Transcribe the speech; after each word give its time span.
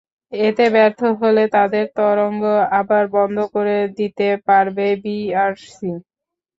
এতে 0.33 0.65
ব্যর্থ 0.73 0.99
হলে 1.21 1.43
তাদের 1.55 1.85
তরঙ্গ 1.97 2.43
আবার 2.79 3.03
বন্ধ 3.15 3.37
করে 3.53 3.77
দিতে 3.97 4.27
পারবে 4.47 4.87
বিটিআরসি। 4.97 5.91